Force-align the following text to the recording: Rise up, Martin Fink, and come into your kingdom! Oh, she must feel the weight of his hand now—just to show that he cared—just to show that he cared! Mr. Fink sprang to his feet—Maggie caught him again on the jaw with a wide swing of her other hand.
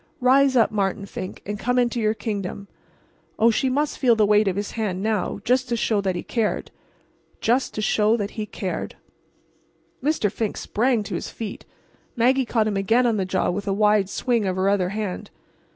Rise 0.19 0.55
up, 0.55 0.71
Martin 0.71 1.05
Fink, 1.05 1.43
and 1.45 1.59
come 1.59 1.77
into 1.77 1.99
your 1.99 2.15
kingdom! 2.15 2.67
Oh, 3.37 3.51
she 3.51 3.69
must 3.69 3.99
feel 3.99 4.15
the 4.15 4.25
weight 4.25 4.47
of 4.47 4.55
his 4.55 4.71
hand 4.71 5.03
now—just 5.03 5.69
to 5.69 5.75
show 5.77 6.01
that 6.01 6.15
he 6.15 6.23
cared—just 6.23 7.75
to 7.75 7.83
show 7.83 8.17
that 8.17 8.31
he 8.31 8.47
cared! 8.47 8.95
Mr. 10.03 10.31
Fink 10.31 10.57
sprang 10.57 11.03
to 11.03 11.13
his 11.13 11.29
feet—Maggie 11.29 12.45
caught 12.45 12.65
him 12.65 12.77
again 12.77 13.05
on 13.05 13.17
the 13.17 13.25
jaw 13.25 13.51
with 13.51 13.67
a 13.67 13.73
wide 13.73 14.09
swing 14.09 14.47
of 14.47 14.55
her 14.55 14.69
other 14.69 14.89
hand. 14.89 15.29